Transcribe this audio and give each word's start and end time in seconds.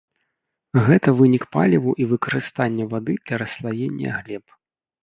Гэта 0.87 1.13
вынік 1.19 1.45
паліву 1.57 1.95
і 2.01 2.09
выкарыстання 2.15 2.91
вады 2.95 3.13
для 3.25 3.35
расслаення 3.45 4.09
глеб. 4.19 4.45